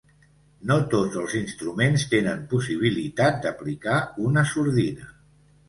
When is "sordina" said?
4.57-5.15